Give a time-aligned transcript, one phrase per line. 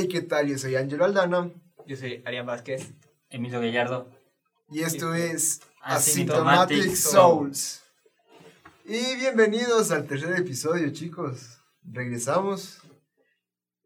[0.00, 0.46] Hey, ¿qué tal?
[0.46, 1.50] Yo soy Ángelo Aldana.
[1.84, 2.94] Yo soy Arián Vázquez.
[3.30, 4.08] Emilio Gallardo.
[4.70, 7.82] Y esto es Asymptomatic Asymptomatic Souls.
[8.84, 11.60] Y bienvenidos al tercer episodio, chicos.
[11.82, 12.80] Regresamos.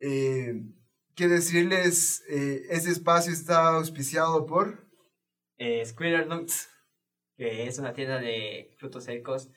[0.01, 0.61] Eh,
[1.15, 2.23] ¿Qué decirles?
[2.29, 4.87] Eh, este espacio está auspiciado por...
[5.57, 6.69] Eh, Squirrel Nuts,
[7.39, 9.49] que es una tienda de frutos secos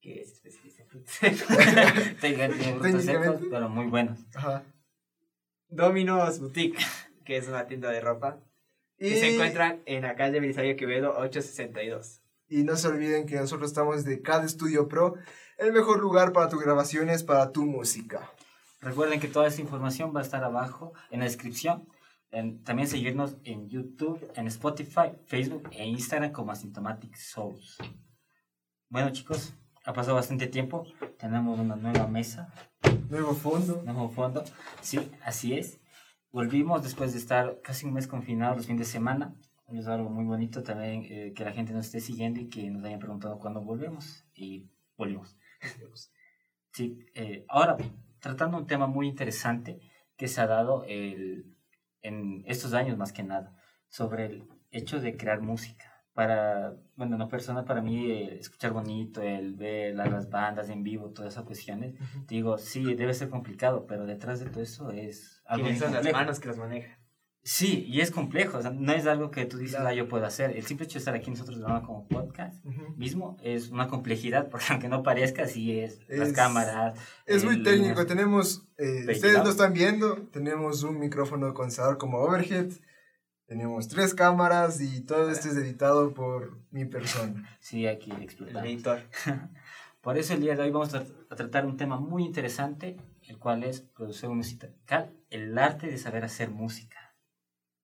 [0.00, 1.46] que se especializa en frutos secos.
[2.20, 4.18] Técnicamente frutos secos, pero muy buenos.
[4.34, 4.64] Ajá.
[5.70, 6.78] Domino's Boutique,
[7.24, 8.38] que es una tienda de ropa.
[8.98, 12.20] Y, Que se encuentran en la calle Belisario Quevedo 862.
[12.48, 15.14] y no se olviden que nosotros estamos de cada Studio Pro,
[15.56, 18.30] el mejor lugar para tus grabaciones, para tu música.
[18.80, 21.86] Recuerden que toda esta información va a estar abajo en la descripción.
[22.32, 27.76] En- también seguirnos en YouTube, en Spotify, Facebook e Instagram como Asymptomatic Souls.
[28.88, 29.54] Bueno chicos,
[29.90, 30.84] ha pasado bastante tiempo.
[31.18, 32.52] Tenemos una nueva mesa,
[33.08, 33.82] Nuevo fondo.
[33.84, 34.44] nuevo fondo.
[34.80, 35.80] Sí, así es.
[36.32, 39.34] Volvimos después de estar casi un mes confinados los fines de semana.
[39.68, 42.84] Es algo muy bonito también eh, que la gente nos esté siguiendo y que nos
[42.84, 44.24] hayan preguntado cuándo volvemos.
[44.34, 45.36] Y volvimos.
[46.72, 47.76] Sí, eh, ahora,
[48.20, 49.80] tratando un tema muy interesante
[50.16, 51.56] que se ha dado el-
[52.02, 53.56] en estos años más que nada,
[53.88, 55.89] sobre el hecho de crear música.
[56.20, 60.82] Para, bueno, no persona, para mí eh, escuchar bonito, el ver la- las bandas en
[60.82, 61.94] vivo, todas esas cuestiones,
[62.28, 66.04] digo, sí, debe ser complicado, pero detrás de todo eso es algo ¿Quiénes muy son
[66.04, 66.98] las manos que los manejan?
[67.42, 69.88] Sí, y es complejo, o sea, no es algo que tú dices, Claro.
[69.88, 70.54] ah, yo puedo hacer.
[70.54, 72.94] El simple hecho de estar aquí nosotros grabando como podcast Ujú.
[72.98, 76.98] mismo es una complejidad, porque aunque no parezca, sí es, las Es- cámaras.
[77.24, 82.18] Es muy el- técnico, tenemos, eh, ustedes lo están viendo, tenemos un micrófono condensador como
[82.18, 82.72] overhead,
[83.50, 87.58] tenemos tres cámaras y todo esto es editado por mi persona.
[87.58, 88.62] Sí, aquí El explotamos.
[88.62, 89.00] editor.
[90.00, 93.64] Por eso el día de hoy vamos a, tratar un tema muy interesante, el cual
[93.64, 97.16] es producción musical, el arte de saber hacer música.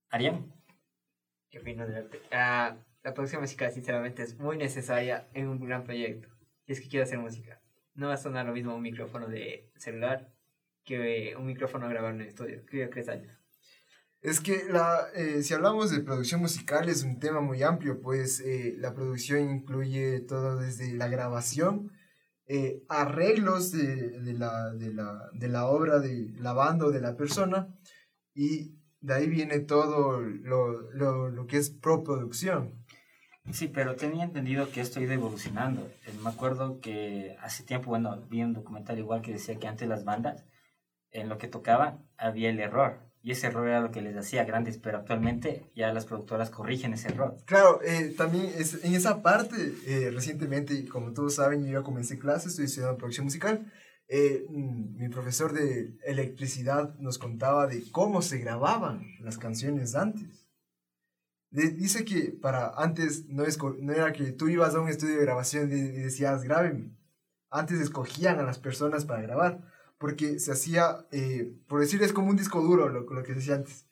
[0.08, 0.54] Arián,
[1.50, 2.22] ¿Qué opinas del arte?
[2.30, 6.28] Ah, la producción musical, sinceramente, es muy necesaria en un gran proyecto.
[6.66, 7.60] Y es que quiero hacer música.
[7.94, 10.30] No va a sonar lo mismo un micrófono de celular
[10.84, 12.62] que un micrófono grabado en el estudio.
[12.66, 13.35] Creo que es años.
[14.26, 18.40] Es que la, eh, si hablamos de producción musical es un tema muy amplio, pues
[18.40, 21.92] eh, la producción incluye todo desde la grabación,
[22.48, 27.00] eh, arreglos de, de la, de, la, de la obra de la banda o de
[27.00, 27.68] la persona
[28.34, 32.84] y de ahí viene todo lo, lo, lo que es proproducción.
[33.52, 35.82] Sí, pero tenía entendido que esto ido evolucionando.
[36.04, 39.88] Eh, Me acuerdo que hace tiempo, bueno, vi un documental igual que decía que antes
[39.88, 40.44] las bandas,
[41.12, 43.05] en lo que tocaban, había el error.
[43.26, 46.92] Y ese error era lo que les hacía grandes, pero actualmente ya las productoras corrigen
[46.94, 47.36] ese error.
[47.44, 52.20] Claro, eh, también es, en esa parte, eh, recientemente, como todos saben, yo ya comencé
[52.20, 53.66] clases, estoy estudiando producción musical.
[54.08, 60.46] eh, mm, mi profesor de electricidad nos contaba de cómo se grababan las canciones antes.
[61.50, 63.42] De- dice que para antes no,
[63.80, 66.96] no era que tú ibas a un estudio de grabación y, y decías, grábeme.
[67.50, 69.64] Antes escogían a las personas para grabar,
[69.98, 73.38] porque se hacía, eh, por decir, es como un disco duro, lo, lo que se
[73.40, 73.86] hacía antes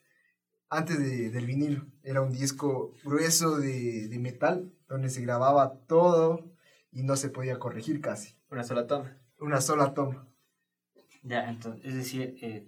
[0.69, 1.85] antes de- del vinilo.
[2.03, 6.51] Era un disco grueso de, de metal donde se grababa todo
[6.91, 8.35] y no se podía corregir casi.
[8.49, 9.17] Una sola toma.
[9.39, 10.27] Una sola toma,
[11.23, 12.67] Ya, entonces, es decir, eh,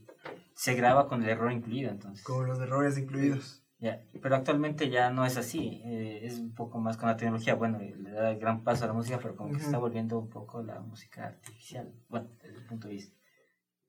[0.53, 2.23] se graba con el error incluido, entonces.
[2.23, 3.63] con los errores incluidos.
[3.79, 7.53] Ya, pero actualmente ya no es así, eh, es un poco más con la tecnología,
[7.55, 10.17] bueno, le da el gran paso a la música, pero como que se está volviendo
[10.17, 13.16] un poco la música artificial, bueno, desde el punto de vista.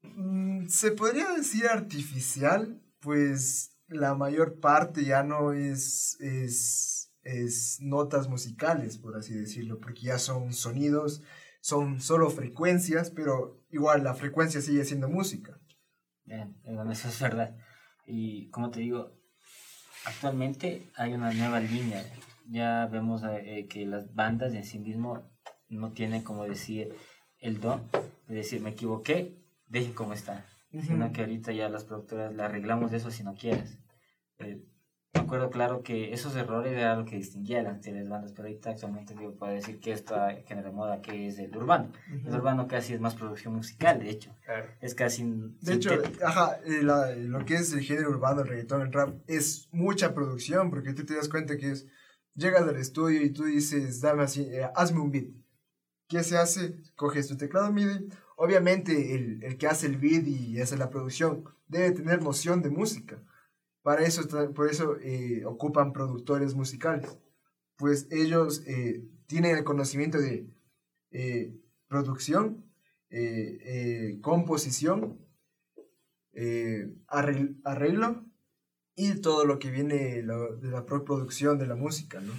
[0.03, 8.29] Mm, Se podría decir artificial, pues la mayor parte ya no es, es, es notas
[8.29, 11.23] musicales, por así decirlo, porque ya son sonidos,
[11.61, 15.59] son solo frecuencias, pero igual la frecuencia sigue siendo música.
[16.25, 17.57] Bien, eh, bueno, eso es verdad.
[18.07, 19.13] Y como te digo,
[20.05, 22.05] actualmente hay una nueva línea.
[22.47, 25.31] Ya vemos eh, que las bandas en sí mismo
[25.69, 26.95] no tienen, como decir,
[27.39, 27.83] el don
[28.27, 29.38] de decir, me equivoqué,
[29.69, 30.45] dejen como está.
[30.71, 33.79] Sino que ahorita ya las productoras le arreglamos eso si no quieres.
[34.39, 34.63] Eh,
[35.15, 38.71] me acuerdo claro que esos errores era lo que distinguía las anteriores bandas, pero ahorita
[38.71, 40.15] actualmente digo, puedo decir que esto
[40.47, 41.91] genera moda, que es el urbano.
[42.27, 44.35] El urbano casi es más producción musical, de hecho.
[44.45, 44.67] Claro.
[44.83, 45.25] Es casi...
[45.63, 45.91] De hecho,
[46.23, 50.69] ajá, la- lo que es el género urbano, el reggaetón, el rap, es mucha producción,
[50.71, 51.87] porque tú te das cuenta que es,
[52.35, 55.29] llegas al estudio y tú dices, dame así, eh, hazme un beat.
[56.09, 56.75] ¿Qué se hace?
[56.97, 58.09] Coges tu teclado MIDI.
[58.37, 62.71] Obviamente, el, el que hace el beat y hace la producción debe tener noción de
[62.71, 63.23] música.
[63.83, 67.19] Para eso, por eso eh, ocupan productores musicales.
[67.77, 70.47] Pues ellos eh, tienen el conocimiento de
[71.11, 71.55] eh,
[71.89, 72.65] producción,
[73.11, 75.19] eh, eh, composición,
[76.33, 78.25] eh, arregl- arreglo
[78.95, 82.33] y todo lo que viene lo- de la producción de la música, ¿no?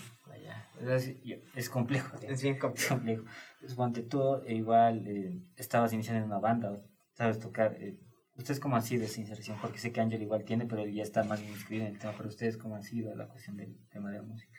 [1.55, 2.15] Es, complejo.
[2.23, 3.23] Es bien Es complejo.
[3.59, 3.93] Complejo.
[3.93, 6.81] Pues, tú, eh, igual eh, estabas iniciando en una banda,
[7.13, 7.75] sabes tocar.
[7.79, 7.97] eh,
[8.35, 9.57] ¿Ustedes cómo han sido esa inserción?
[9.61, 12.13] Porque sé que Ángel igual tiene, pero él ya está más inscrito en el tema.
[12.15, 14.57] Pero ¿ustedes cómo han sido la cuestión del tema de la música?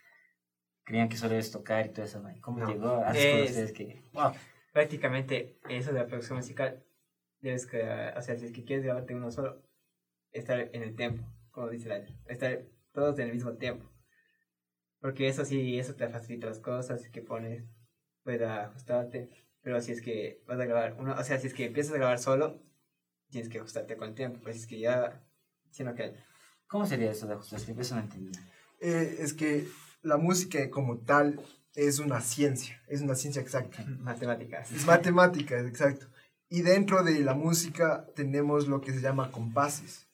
[0.85, 2.23] ¿Creían que solo es tocar y todo eso?
[2.43, 2.67] ¿Cómo No.
[2.69, 3.02] llegó?
[3.06, 4.02] Es- ustedes que...
[4.12, 4.32] Wow.
[4.73, 6.85] Prácticamente eso de la producción musical,
[7.41, 7.82] debes que,
[8.17, 9.62] o sea, si es que quieres grabarte uno solo,
[10.31, 12.62] estar en el tiempo, como dice el año, estar
[12.93, 13.91] todos en el mismo tiempo.
[15.00, 17.64] Porque eso sí, eso te facilita las cosas que pones,
[18.22, 19.31] puedes ajustarte.
[19.62, 21.99] Pero si es que vas a grabar uno, o sea, si es que empiezas a
[21.99, 22.62] grabar solo,
[23.31, 24.40] tienes que ajustarte con el tiempo.
[24.43, 25.22] Pues es que ya,
[25.70, 26.14] sino que
[26.70, 27.75] ¿Cómo sería eso de ajustarse?
[27.76, 28.40] Eso no entendía.
[28.81, 29.67] Eh, es que
[30.02, 31.40] la música como tal
[31.75, 33.84] es una ciencia, es una ciencia exacta.
[33.99, 34.70] matemáticas.
[34.70, 36.06] Es matemática, exacto.
[36.49, 40.06] Y dentro de la música tenemos lo que se llama compases.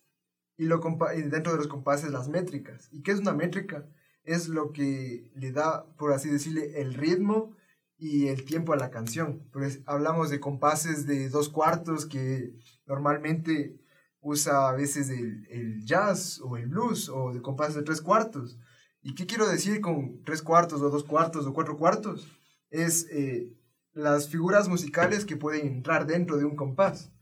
[0.56, 2.88] Y, lo compa- y dentro de los compases las métricas.
[2.90, 3.86] ¿Y qué es una métrica?
[4.24, 7.54] Es lo que le da, por así decirle, el ritmo
[7.98, 9.48] y el tiempo a la canción.
[9.52, 12.54] Pues hablamos de compases de dos cuartos que
[12.86, 13.80] normalmente
[14.20, 18.58] usa a veces el, el jazz o el blues o de compases de tres cuartos.
[19.02, 22.28] ¿Y qué quiero decir con tres cuartos o dos cuartos o cuatro cuartos?
[22.70, 23.56] Es eh,
[23.92, 27.12] las figuras musicales que pueden entrar dentro de un compás.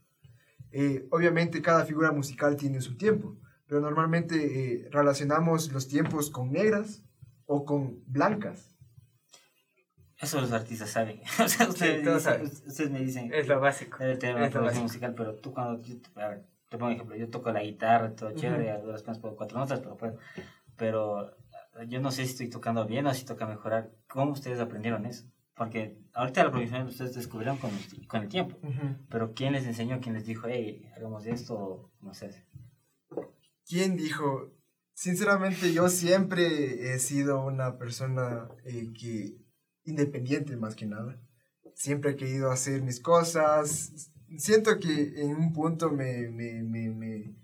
[0.72, 6.50] Eh, obviamente cada figura musical tiene su tiempo, pero normalmente eh, relacionamos los tiempos con
[6.50, 7.04] negras
[7.44, 8.73] o con blancas.
[10.24, 11.20] Eso los artistas saben.
[11.44, 13.32] o sea, ustedes, todos dicen- ustedes me dicen...
[13.32, 13.98] Es lo básico.
[13.98, 14.92] Debe tener una Es lo producción básico.
[15.06, 15.82] musical, pero tú cuando...
[15.82, 17.16] yo te- a ver, te pongo un ejemplo.
[17.16, 20.18] Yo toco la guitarra, todo chévere, a duras penas puedo cuatro notas, pero puedo.
[20.76, 21.36] Pero
[21.88, 23.90] yo no sé si estoy tocando bien o si toca mejorar.
[24.08, 25.24] ¿Cómo ustedes aprendieron eso?
[25.56, 28.56] Porque ahorita la producción ustedes descubrieron con, el- con el tiempo.
[29.08, 30.00] Pero ¿quién les enseñó?
[30.00, 31.90] ¿Quién les dijo, hey, hagamos esto?
[32.00, 32.44] No sé.
[33.66, 34.50] ¿Quién dijo?
[34.94, 39.36] Sinceramente yo siempre he sido una persona eh, que
[39.84, 41.20] independiente más que nada.
[41.74, 44.10] Siempre he querido hacer mis cosas.
[44.38, 47.34] Siento que en un punto me, me, me,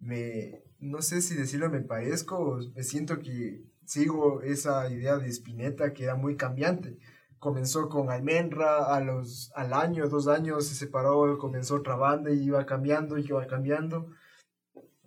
[0.00, 5.28] me, no sé si decirlo me parezco, o me siento que sigo esa idea de
[5.28, 6.98] Spinetta que era muy cambiante.
[7.38, 12.44] Comenzó con Almendra, a los, al año, dos años se separó, comenzó otra banda y
[12.44, 14.08] iba cambiando y iba cambiando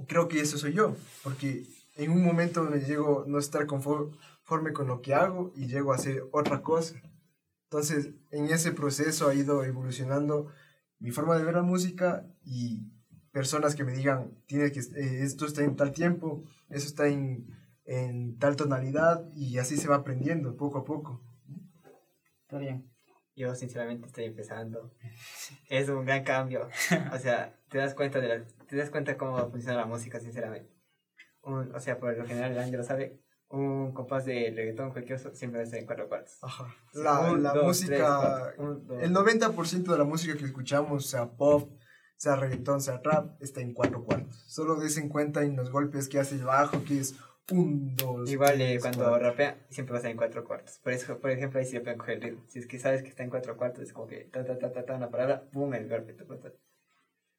[0.06, 1.65] creo que eso soy yo, porque
[1.95, 4.15] en un momento me llego no estar conforme
[4.47, 6.95] con lo que hago y llego a hacer otra cosa.
[7.65, 10.47] Entonces, en ese proceso ha ido evolucionando
[10.99, 12.81] mi forma de ver la música y
[13.31, 17.47] personas que me digan, tiene que, eh, esto está en tal tiempo, eso está en,
[17.85, 21.21] en tal tonalidad y así se va aprendiendo poco a poco.
[22.43, 22.89] Está bien.
[23.35, 24.91] Yo sinceramente estoy empezando.
[25.69, 26.69] Es un gran cambio.
[27.13, 30.73] O sea, te das cuenta de la, te das cuenta cómo funciona la música, sinceramente.
[31.43, 35.17] Un, o sea, por lo general, el Ángel lo sabe, un compás de reggaetón cualquier
[35.21, 36.38] cosa siempre está en cuatro cuartos.
[36.41, 36.75] Ajá.
[36.91, 38.95] Sí, La, un, la dos, música, tres, cuatro.
[38.95, 41.71] Un, el 90% de la música que escuchamos, sea pop,
[42.17, 44.44] sea reggaetón, sea trap, está en cuatro cuartos.
[44.47, 47.15] Solo des en cuenta en los golpes que hace el bajo, que es
[47.51, 49.19] un, dos, Igual eh, tres, cuando cuatro.
[49.29, 50.79] rapea, siempre va a estar en cuatro cuartos.
[50.79, 52.43] Por eso, por ejemplo, ahí sí le pueden coger el ritmo.
[52.50, 54.71] Si es que sabes que está en cuatro cuartos, es como que ta ta ta
[54.73, 56.13] ta, ta una palabra, boom, el golpe.
[56.13, 56.50] ta, ta, ta.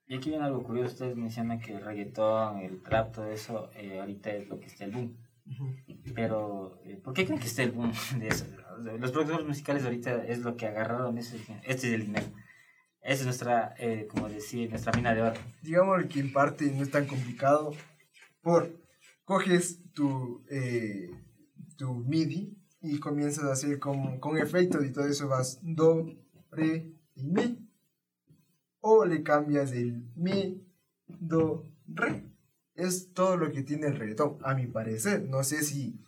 [0.07, 0.93] Y aquí viene algo curioso.
[0.95, 4.85] Ustedes mencionan que el reggaetón, el trap, todo eso, eh, ahorita es lo que está
[4.85, 5.19] el boom.
[6.15, 8.45] Pero, eh, ¿por qué creen que esté el boom de eso?
[8.99, 12.27] Los productores musicales ahorita es lo que agarraron, eso, este es el dinero.
[13.01, 15.41] Esa es nuestra, eh, como decir, nuestra mina de oro.
[15.63, 17.73] digamos que en parte no es tan complicado
[18.43, 18.71] por
[19.25, 21.11] coges tu, eh,
[21.77, 26.07] tu MIDI y comienzas a hacer con, con efectos y todo eso vas do,
[26.51, 27.69] re y mi
[28.81, 30.65] o le cambias el mi,
[31.07, 32.25] do, re
[32.79, 35.99] es todo lo que tiene el reggaetón a mi parecer no sé si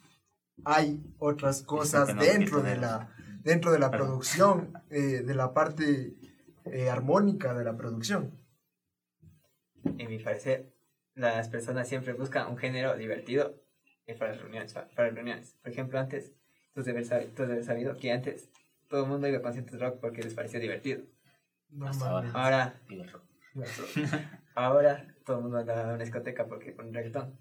[0.64, 4.06] hay otras cosas no, dentro de la dentro de la Perdón.
[4.08, 6.14] producción eh, de la parte
[6.64, 8.38] eh, armónica de la producción
[9.98, 10.72] En mi parecer,
[11.14, 13.54] las personas siempre buscan un género divertido
[14.06, 14.72] eh, para las reuniones.
[14.74, 15.56] pa- Para las reuniones.
[15.62, 16.32] Por ejemplo, antes,
[16.74, 18.48] tú debes haber, tú debes sabido que antes
[18.88, 21.02] todo el mundo iba a conciertos de rock porque les parecía divertido.
[21.82, 22.30] Hasta ahora.
[22.34, 22.80] Ahora.
[24.54, 27.38] Ahora todo el mundo anda a una discoteca porque con reggaetón.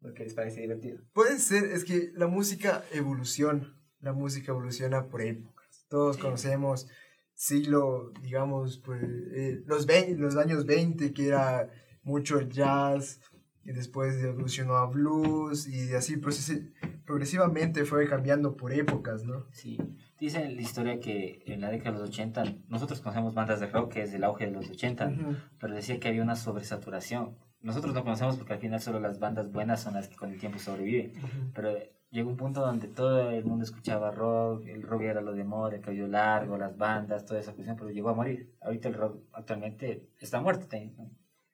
[0.00, 0.98] Porque les parece divertido.
[1.12, 5.86] Puede ser, es que la música evoluciona, la música evoluciona por épocas.
[5.88, 6.22] Todos Sí.
[6.22, 6.88] conocemos
[7.34, 11.70] siglo, digamos, pues, eh, los, vein- los años 20, que era
[12.02, 13.20] mucho el jazz,
[13.64, 16.72] y después evolucionó a blues, y así procese-
[17.04, 19.46] progresivamente fue cambiando por épocas, ¿no?
[19.52, 19.78] Sí,
[20.22, 23.92] dice la historia que en la década de los 80, nosotros conocemos bandas de rock
[23.92, 25.36] que es el auge de los 80, Ujú.
[25.58, 27.36] pero decía que había una sobresaturación.
[27.60, 30.38] Nosotros no conocemos porque al final solo las bandas buenas son las que con el
[30.40, 31.52] tiempo sobreviven, Ujú.
[31.54, 31.74] pero
[32.10, 35.74] llegó un punto donde todo el mundo escuchaba rock, el rock era lo de moda,
[35.74, 38.54] el cabello largo, las bandas, toda esa cuestión, pero llegó a morir.
[38.60, 40.92] Ahorita el rock actualmente está muerto, te-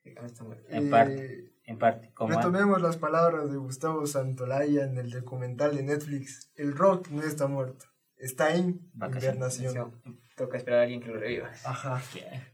[0.04, 0.64] Está muerto.
[0.70, 2.10] en Eh, parte, en parte.
[2.14, 6.50] Como Retomemos las palabras de Gustavo Santolaya en el documental de Netflix.
[6.56, 7.84] El rock no está muerto,
[8.18, 9.58] está en Vacaciones.
[9.58, 9.92] hibernación.
[10.36, 11.50] Toca esperar a alguien que lo reviva.
[11.64, 12.00] Ajá.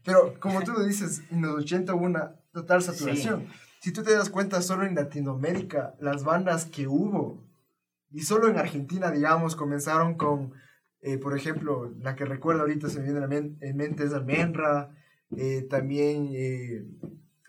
[0.03, 3.47] Pero como tú lo dices, en los 80 hubo una total saturación.
[3.79, 7.45] Si tú te das cuenta, solo en Latinoamérica, las bandas que hubo,
[8.09, 10.53] y solo en Argentina, digamos, comenzaron con,
[11.01, 14.03] eh, por ejemplo, la que recuerdo ahorita se me viene a la men- en mente
[14.05, 14.95] es Almenra,
[15.37, 16.85] eh, también eh,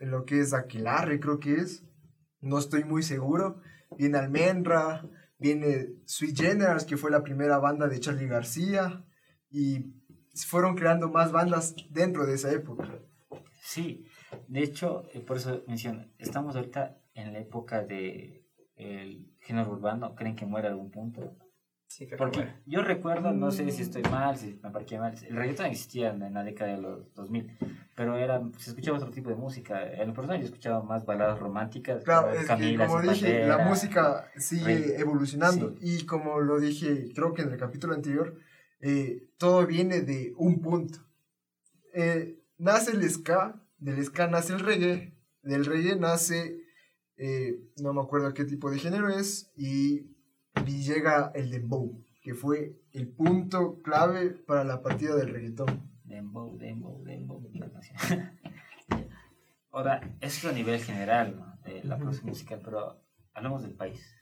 [0.01, 1.85] en lo que es Aquelarre, creo que es,
[2.43, 3.61] no estoy muy seguro,
[3.97, 5.07] viene Almenra,
[5.39, 9.05] viene Sweet Generals, que fue la primera banda de Charlie García,
[9.51, 9.95] y
[10.47, 13.01] fueron creando más bandas dentro de esa época.
[13.63, 14.07] Sí,
[14.49, 18.45] de hecho, eh, por eso menciono, estamos ahorita en la época de
[18.77, 21.37] el género urbano, ¿creen que muere algún punto?
[21.89, 22.55] Sí, creo que Porque muere.
[22.67, 26.23] yo recuerdo, no sé si estoy mal, si me parqué mal, el reggaetón existía en,
[26.23, 27.59] en la década de los 2000,
[27.95, 29.83] pero era, se escuchaba otro tipo de música.
[29.93, 33.13] En lo personal yo escuchaba más baladas románticas, Claro, como es que Camila, como Sin
[33.13, 34.93] dije, la música sigue Rey.
[34.99, 38.35] evolucionando y como lo dije, creo que en el capítulo anterior,
[38.81, 40.99] eh, todo viene de un punto.
[41.95, 46.61] Eh, nace el ska, del ska nace el reggae, del reggae nace,
[47.17, 50.16] eh, no me acuerdo qué tipo de género es, y,
[50.65, 55.91] y llega el dembow, que fue el punto clave para la partida del reggaetón.
[56.05, 58.31] Dembow, dembow, dembow, la canción.
[59.71, 61.57] Ahora, eso es a nivel general, ¿no?
[61.65, 63.03] de la producción musical, pero
[63.35, 64.15] hablamos del país.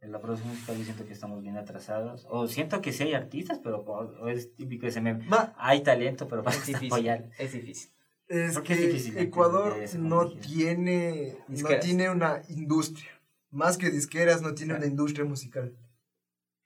[0.00, 3.14] En la producción musical yo siento que estamos bien atrasados, o siento que sí hay
[3.14, 6.86] artistas, pero o es típico ese meme, Ma- hay talento, pero Es difícil.
[6.92, 7.30] apoyar.
[7.38, 7.90] Es difícil.
[8.28, 13.10] Es ¿Por qué es que difícil Ecuador no tiene, no tiene una industria.
[13.50, 14.84] Más que disqueras, no tiene Claro.
[14.84, 15.76] una industria musical.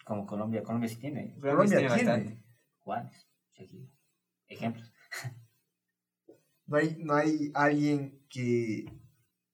[0.05, 1.35] Como Colombia, Colombia sí tiene.
[1.41, 2.11] Colombia tiene tiene.
[2.11, 2.43] bastante.
[2.79, 3.87] Juanes, Shakira.
[4.49, 4.93] Ejemplos.
[6.65, 8.87] No hay, no hay alguien que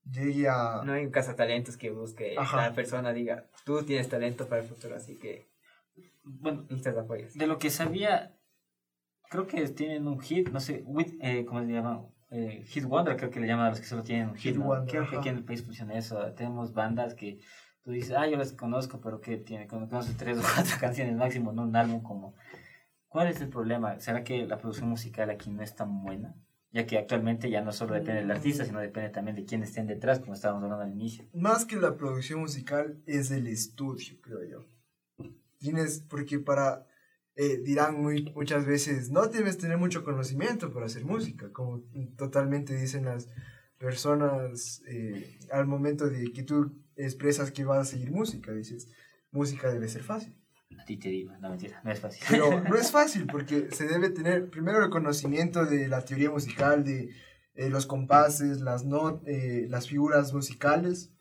[0.05, 0.83] llegue a...
[0.85, 2.69] No hay un cazatalentos que busque Ajá.
[2.69, 5.51] la persona diga, tú tienes talento para el futuro, así que
[6.23, 7.35] Bueno, necesitas apoyos.
[7.35, 8.39] de lo que sabía,
[9.31, 12.07] creo que tienen un hit, no sé, with, eh, ¿cómo se llama?
[12.31, 14.57] Eh, hit Wonder, creo que le llaman a los que solo tienen un hit.
[14.57, 14.67] ¿no?
[14.67, 16.21] Wonder, creo que aquí en el país funciona eso.
[16.35, 17.41] Tenemos bandas que
[17.83, 21.53] tú dices, ah, yo las conozco, pero que tiene, conoces tres o cuatro canciones máximo,
[21.53, 22.35] no un álbum como.
[23.09, 23.99] ¿Cuál es el problema?
[24.01, 26.37] ¿Será que la producción musical aquí no es tan buena?
[26.71, 29.87] Ya que actualmente ya no solo depende del artista, sino depende también de quién estén
[29.87, 31.25] detrás, como estábamos hablando al inicio.
[31.33, 34.67] Más que la producción musical es el estudio, creo yo.
[35.59, 36.87] Tienes, porque para...
[37.40, 41.83] eh, dirán muy, muchas veces, no debes tener mucho conocimiento para hacer música, como
[42.16, 43.28] totalmente dicen las
[43.78, 48.88] personas eh, al momento de que tú expresas que vas a seguir música, dices,
[49.30, 50.35] música debe ser fácil.
[50.78, 52.23] A ti te digo, no mentira, no es fácil.
[52.28, 56.85] Pero no es fácil porque se debe tener primero el conocimiento de la teoría musical,
[56.85, 57.11] de
[57.54, 61.12] eh, los compases, las, no- eh, las figuras musicales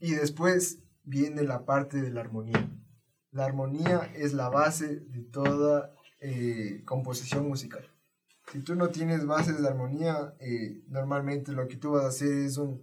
[0.00, 2.68] y después viene la parte de la armonía.
[3.32, 7.82] La armonía es la base de toda eh, composición musical.
[8.52, 12.30] Si tú no tienes bases de armonía, eh, normalmente lo que tú vas a hacer
[12.30, 12.82] es un,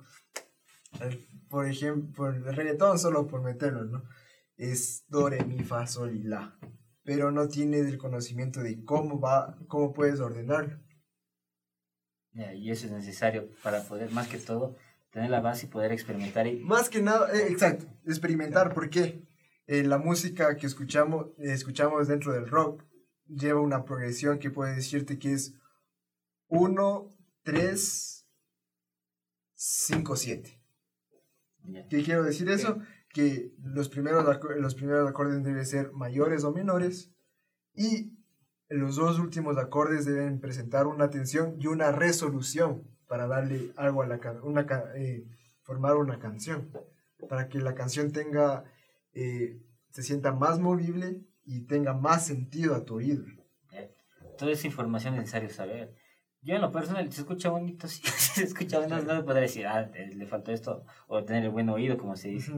[1.50, 4.04] por ejemplo, el reggaetón solo por meterlo, ¿no?
[4.58, 6.58] Es do, re, mi, fa, sol y la.
[7.04, 10.80] Pero no tienes el conocimiento de cómo va, cómo puedes ordenarlo.
[12.32, 14.78] Ya, y eso es necesario para poder, más que todo,
[15.12, 16.48] tener la base y poder experimentar.
[16.48, 19.24] Y, Más que nada, eh, exacto, experimentar, ¿por qué?
[19.72, 22.84] Eh, la música que escuchamos, escuchamos dentro del rock
[23.28, 25.54] lleva una progresión que puede decirte que es
[26.48, 27.08] 1,
[27.44, 28.28] 3,
[29.54, 30.60] 5, 7.
[31.66, 31.88] ya.
[31.88, 32.80] ¿Qué quiero decir eso?
[33.14, 34.26] Que los primeros,
[34.58, 37.12] los primeros acordes deben ser mayores o menores
[37.76, 38.18] y
[38.70, 44.08] los dos últimos acordes deben presentar una tensión y una resolución para darle algo a
[44.08, 45.28] la una eh,
[45.62, 46.72] formar una canción
[47.30, 48.66] para que la canción tenga
[49.14, 53.24] eh, se sienta más movible y tenga más sentido a tu oído.
[54.38, 55.94] Toda esa información es necesario saber.
[56.42, 59.92] Yo en lo personal, se escucha bonito, sí, se escucha bonito, no puedo decir, ah,
[59.94, 62.54] eh, le faltó esto, o tener el buen oído, como se dice.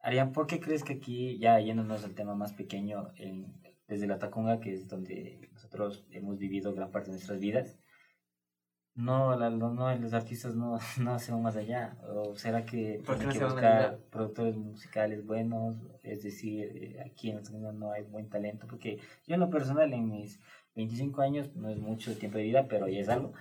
[0.00, 3.54] Arián, ¿por qué crees que aquí, ya yéndonos al tema más pequeño, en-
[3.88, 7.78] desde la Tacunga, que es donde nosotros hemos vivido gran parte de nuestras vidas,
[8.96, 11.96] no, la, no, no, los artistas no, no se van más allá.
[12.08, 15.76] ¿O será que ¿Por qué no que se van buscar productores musicales buenos?
[16.02, 18.66] Es decir, eh, aquí en mundo no hay buen talento.
[18.66, 20.40] Porque yo en lo personal, en mis
[20.74, 23.34] 25 años, no es mucho tiempo de vida, pero ya es algo.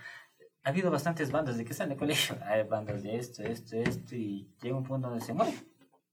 [0.63, 2.35] Ha habido bastantes bandas de que están de colegio.
[2.45, 5.53] Hay bandas de esto, esto, esto, y llega un punto donde se muere.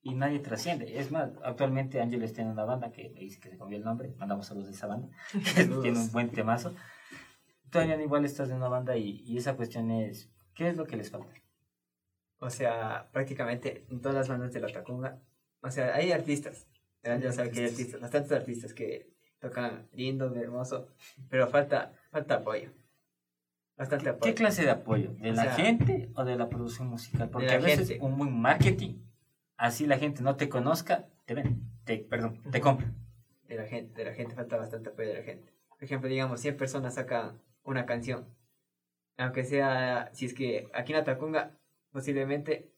[0.05, 0.99] Y nadie trasciende.
[0.99, 4.15] Es más, actualmente Ángeles tiene una banda que me dice que se cambió el nombre.
[4.19, 5.09] Mandamos saludos de esa banda.
[5.55, 6.73] que tiene un buen temazo.
[7.73, 10.97] Todavía igual estás en una banda y, y esa cuestión es, ¿qué es lo que
[10.97, 11.33] les falta?
[12.39, 15.19] O sea, prácticamente en todas las bandas de la Tacunga,
[15.63, 16.67] o sea, hay artistas.
[17.03, 19.11] Ya saben que hay artistas, bastantes artistas que
[19.41, 20.89] tocan lindo, hermoso,
[21.29, 22.71] pero falta, falta apoyo.
[23.77, 24.35] Bastante ¿Qué apoyo.
[24.35, 25.15] clase de apoyo?
[25.15, 27.31] ¿De O la sea, gente o de la producción musical?
[27.31, 28.05] Porque a veces gente.
[28.05, 28.99] un buen marketing,
[29.57, 32.93] así la gente no te conozca, te ven, te, perdón, te compra.
[33.49, 35.53] de la gente, de la gente, falta bastante apoyo de la gente.
[35.71, 38.35] Por ejemplo, digamos, 100 personas sacan una canción.
[39.19, 41.59] Aunque sea, si es que aquí en Atacunga,
[41.91, 42.73] posiblemente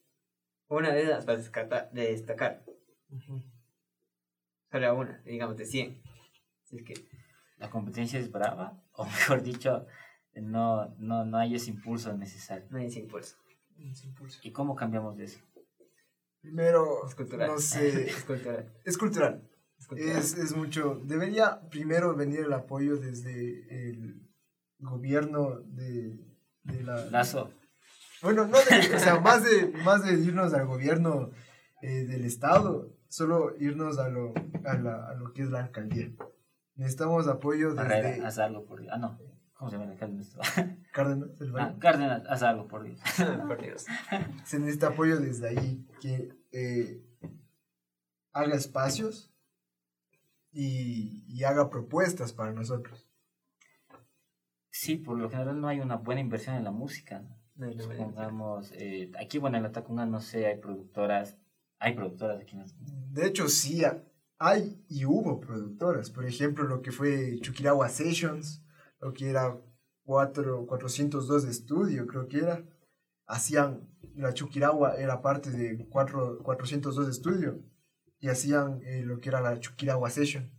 [0.69, 2.65] una de esas va a descartar- de destacar.
[4.71, 6.03] Solo una, digamos, de 100.
[6.65, 6.95] Si es que,
[7.59, 9.87] La competencia es brava, o mejor dicho,
[10.35, 12.67] no, no, no hay ese impulso necesario.
[12.71, 13.37] no hay ese impulso.
[14.43, 15.41] ¿Y cómo cambiamos de eso?
[16.41, 17.49] Primero, Es cultural.
[17.49, 18.73] no sé, Es cultural.
[18.85, 19.51] es cultural.
[19.79, 20.17] Es cultural.
[20.19, 21.01] Es, es mucho.
[21.05, 24.21] Debería primero venir el apoyo desde el
[24.79, 26.19] gobierno de,
[26.65, 27.05] de la...
[27.07, 27.51] Lazo,
[28.23, 31.31] Bueno, no de- o sea, más de, más de irnos al gobierno
[31.83, 34.33] eh, del Estado, solo irnos a lo,
[34.65, 36.11] a, la- a lo que es la alcaldía.
[36.77, 38.93] Necesitamos apoyo Barrera, desde haz algo por Dios.
[38.95, 39.19] Ah, no,
[39.53, 39.99] ¿cómo se llama el?
[40.93, 41.77] Cárdenas del Ah.
[41.79, 42.99] Cárdenas, haz algo por Dios.
[43.47, 43.87] Por Dios.
[44.45, 47.01] Se necesita apoyo desde ahí, que eh,
[48.33, 49.31] haga espacios
[50.53, 53.04] y, y haga propuestas para nosotros.
[54.85, 57.21] Sí, por lo general no hay una buena inversión en la música.
[57.57, 57.73] ¿no?
[57.83, 61.39] Supongamos, eh, aquí, bueno, en la Tacunga, no sé, hay productoras,
[61.79, 62.67] hay productoras aquí en la
[63.11, 64.03] De hecho, sí ha-
[64.39, 66.11] hay y hubo productoras.
[66.11, 68.63] Por ejemplo, lo que fue Chukirawa Sessions,
[69.01, 69.57] lo que era
[70.05, 72.65] 4, 402 de estudio, creo que era.
[73.27, 77.63] Hacían, la Chukirawa era parte de 4, 402 de estudio
[78.19, 80.51] y hacían eh, lo que era la Chukirawa Session.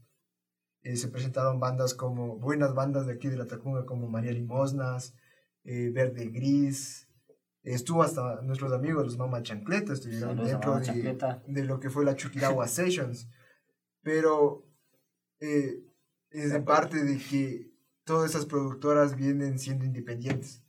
[0.86, 5.15] Eh, se presentaron bandas como, buenas bandas de aquí de la Tacunga como María Limosnas,
[5.63, 7.10] eh, Verde Gris.
[7.63, 11.41] Estuvo hasta nuestros amigos, los Mama Chancleta, estuvieron a dentro de, Chancleta.
[11.48, 13.28] de lo que fue la Chukirawa Sessions.
[14.04, 14.69] Pero
[15.39, 15.84] eh,
[16.30, 20.63] es de parte de que todas esas productoras vienen siendo independientes.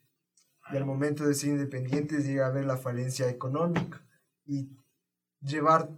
[0.72, 4.02] Y al momento de ser independientes llega a haber la falencia económica.
[4.46, 4.70] Y
[5.42, 5.90] llevar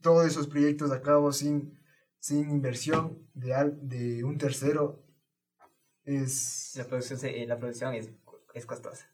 [0.00, 1.75] todos esos proyectos a cabo sin,
[2.26, 3.02] sin inversión
[3.34, 4.82] de, al- de un tercero
[6.04, 6.74] es...
[6.76, 8.10] La producción, se- eh, la producción es,
[8.54, 9.06] es costosa.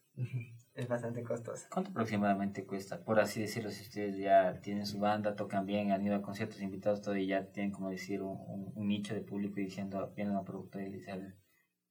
[0.74, 1.68] Es bastante costosa.
[1.70, 3.04] ¿Cuánto aproximadamente cuesta?
[3.04, 6.62] Por así decirlo, si ustedes ya tienen su banda, tocan bien, han ido a conciertos
[6.62, 10.10] invitados, todo y ya tienen, como decir, un, un- un nicho de público y diciendo,
[10.16, 11.36] viene una productora y a ver,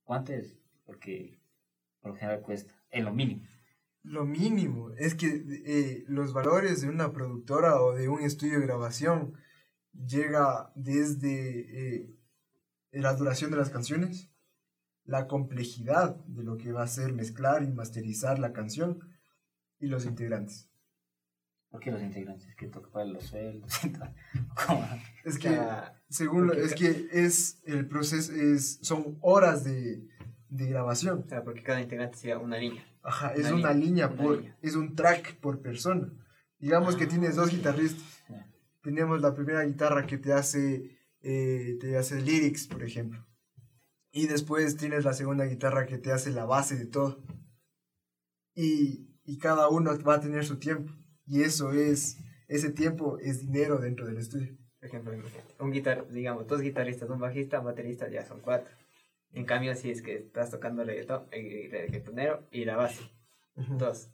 [0.04, 0.58] ¿cuánto es?
[0.86, 1.40] Porque
[2.00, 3.44] por lo general cuesta, en lo mínimo.
[4.02, 5.28] Lo mínimo es que
[5.66, 9.36] eh, los valores de una productora o de un estudio de grabación
[9.94, 12.16] llega desde eh,
[12.92, 14.30] la duración de las canciones,
[15.04, 19.00] la complejidad de lo que va a ser mezclar y masterizar la canción
[19.80, 20.70] y los integrantes.
[21.70, 22.54] ¿Por qué los integrantes?
[22.56, 23.72] ¿Que toca para los sueldos?
[25.24, 25.60] Es que,
[26.10, 30.06] según lo- es que es el proceso, es, son horas de,
[30.50, 31.24] de grabación.
[31.26, 32.84] o sea, porque cada integrante sea una línea.
[33.04, 34.58] Ajá, es Una una, línea, línea, una por, línea.
[34.62, 36.12] es un track por persona.
[36.60, 38.24] Digamos que tienes dos guitarristas.
[38.82, 43.26] Tenemos la primera guitarra que te hace, eh, te hace lyrics, por ejemplo.
[44.12, 47.24] Y después tienes la segunda guitarra que te hace la base de todo.
[48.54, 50.92] Y, y cada uno va a tener su tiempo.
[51.26, 52.18] Y eso es,
[52.48, 54.58] ese tiempo es dinero dentro del estudio.
[54.80, 55.14] Por ejemplo,
[55.60, 58.74] un guitar, digamos, dos guitarristas, un bajista, un baterista, ya son cuatro.
[59.32, 63.04] En cambio, si es que estás tocando reggaetón, el reggaetonero y la base,
[63.78, 64.10] dos.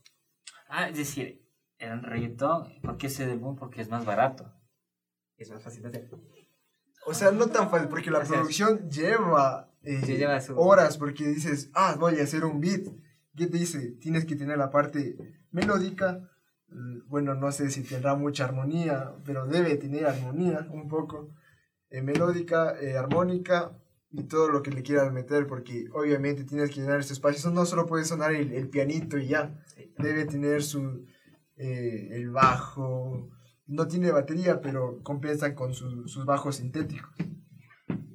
[0.67, 1.41] Ah, es decir,
[1.79, 3.55] el reggaetón, ¿por qué se del boom?
[3.55, 4.53] Porque es más barato.
[5.37, 6.09] Es más fácil de hacer.
[7.05, 10.57] O sea, no tan fácil, porque la O sea, producción lleva, eh, Sí, lleva su-
[10.59, 12.87] horas, porque dices, ah, voy a hacer un beat.
[13.35, 13.91] ¿Qué te dice?
[14.01, 15.15] Tienes que tener la parte
[15.51, 16.19] melódica.
[16.69, 21.29] mm, Bueno, no sé si tendrá mucha armonía, pero debe tener armonía un poco.
[21.89, 23.71] eh, melódica, eh, armónica
[24.11, 27.37] y todo lo que le quieras meter, porque obviamente tienes que llenar ese espacio.
[27.37, 29.57] Eso no solo puede sonar el, el pianito y ya.
[29.97, 31.05] Debe tener su,
[31.55, 33.29] eh, el bajo.
[33.67, 37.11] No tiene batería, pero compensan con su- sus bajos sintéticos.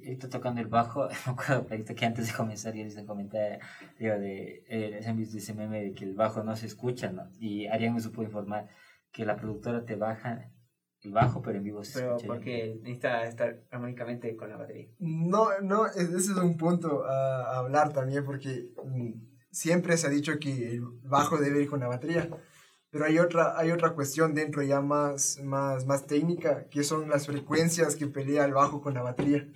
[0.05, 3.59] Ahorita tocando el bajo, me acuerdo que antes de comenzar yo les comentar,
[3.99, 7.29] digo, de, eh, ¿han visto ese meme de que el bajo no se escucha, ¿no?
[7.39, 8.67] Y Arián me supo informar
[9.11, 10.51] que la productora te baja
[11.01, 12.27] el bajo, pero en vivo se Pero escucha.
[12.33, 14.87] porque necesita estar armónicamente con la batería.
[14.99, 19.11] No, no, es- ese es un punto a, a hablar también porque mm,
[19.51, 22.27] siempre se ha dicho que el bajo debe ir con la batería,
[22.93, 27.25] pero hay otra, hay otra cuestión dentro ya más, más, más técnica, que son las
[27.25, 29.47] frecuencias que pelea el bajo con la batería,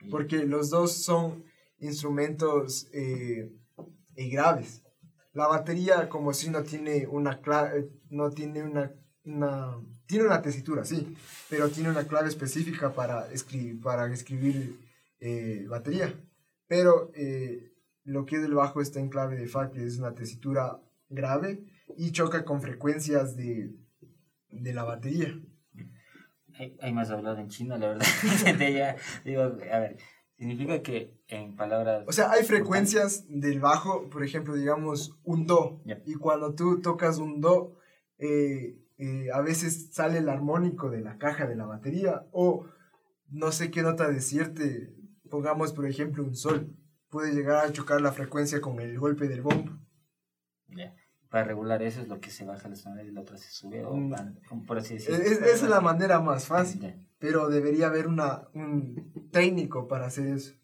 [0.00, 1.44] Y- porque los dos son
[1.78, 3.52] instrumentos eh,
[4.16, 4.82] eh, graves.
[5.34, 8.90] La batería como si no tiene una clave, no tiene una,
[9.24, 9.76] una,
[10.06, 11.14] tiene una tesitura, sí,
[11.50, 14.80] pero tiene una clave específica para, escribir para escribir
[15.20, 16.14] eh, batería.
[16.66, 17.70] Pero eh,
[18.04, 21.66] lo que es el bajo está en clave de fa, que es una tesitura grave
[21.96, 23.74] y choca con frecuencias de,
[24.50, 25.38] de la batería.
[26.54, 28.06] Hay, hay más hablado en chino, la verdad.
[28.58, 29.96] Ya, digo, a ver,
[30.36, 32.04] significa que en palabras...
[32.06, 35.80] O sea, hay frecuencias del bajo, por ejemplo, digamos un do.
[35.84, 36.02] Ya.
[36.04, 37.78] Y cuando tú tocas un do,
[38.18, 42.26] eh, eh, a veces sale el armónico de la caja de la batería.
[42.32, 42.66] O
[43.28, 44.94] no sé qué nota decirte.
[45.30, 46.76] Pongamos, por ejemplo, un sol.
[47.08, 49.78] Puede llegar a chocar la frecuencia con el golpe del bombo.
[50.68, 50.94] Ya.
[51.32, 53.84] Para regular eso es lo que se baja la sonora y la otra se sube,
[53.84, 54.10] o Mm.
[54.10, 55.24] van- como por así Es, decirlo.
[55.24, 56.82] es- esa es la manera más fácil.
[56.82, 56.94] Ya.
[57.18, 60.54] Pero debería haber una, un técnico para hacer eso.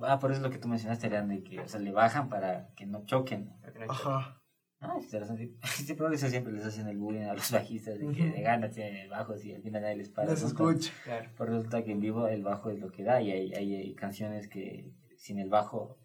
[0.00, 2.72] Ah, por eso es lo que tú mencionaste, Leandro, que o sea, le bajan para
[2.76, 3.50] que no choquen.
[3.88, 4.40] Ajá.
[4.80, 5.56] Ah, es interesante.
[5.88, 8.70] Sí, pero eso siempre les hacen el bullying a los bajistas, de que de ganas
[8.70, 10.28] tienen bajos y al final nadie les para.
[10.32, 10.46] Nunca.
[10.46, 10.92] escucha.
[11.02, 11.28] Claro.
[11.36, 13.94] Pero resulta que en vivo el bajo es lo que da y hay, hay, hay
[13.96, 15.98] canciones que sin el bajo...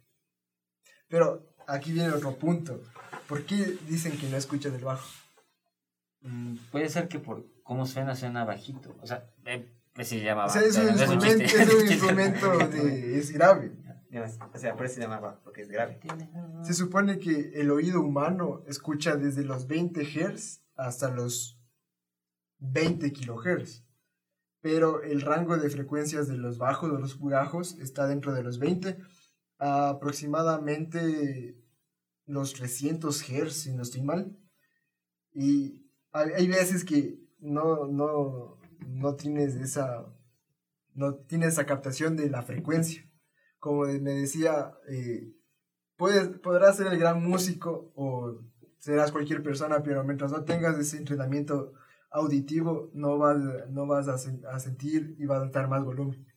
[1.07, 2.81] Pero aquí viene otro punto.
[3.27, 5.07] ¿Por qué dicen que no escuchan el bajo?
[6.21, 8.95] mm, Puede ser que por cómo suena, suena bajito.
[9.01, 11.87] O sea, eh, pues se llama O sea, es un bajo, no instrumento, es un
[11.91, 13.71] instrumento de, es grave.
[14.53, 15.99] O sea, por eso se llama bajo, porque es grave.
[16.61, 21.59] Se supone que el oído humano escucha desde los 20 Hz hasta los
[22.59, 23.83] 20 kHz.
[24.61, 28.59] Pero el rango de frecuencias de los bajos o los bajos está dentro de los
[28.59, 28.97] 20
[29.59, 31.57] a aproximadamente
[32.25, 34.37] los 300 Hz, si no estoy mal.
[35.33, 35.81] Y
[36.11, 40.05] hay, veces que no, no, no tienes esa
[40.95, 43.09] no tienes esa captación de la frecuencia.
[43.59, 45.33] Como me decía, eh,
[45.97, 48.39] puedes, podrás ser el gran músico o
[48.77, 51.73] serás cualquier persona, pero mientras no tengas ese entrenamiento
[52.11, 53.37] auditivo, no vas,
[53.69, 54.15] no vas a,
[54.53, 56.27] a sentir y vas a dar más volumen.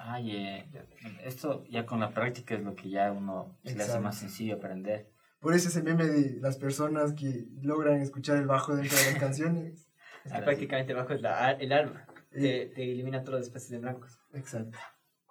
[0.00, 0.70] Ay, eh,
[1.24, 4.56] esto ya con la práctica es lo que ya uno se le hace más sencillo
[4.56, 5.10] aprender.
[5.40, 9.14] Por eso ese meme de las personas que logran escuchar el bajo dentro de las
[9.20, 9.88] canciones.
[10.24, 10.44] Es que Ahora sí.
[10.44, 12.06] prácticamente el bajo es la, el alma.
[12.32, 14.18] Eh, Te, te elimina todos los espacios de blancos.
[14.32, 14.78] Exacto.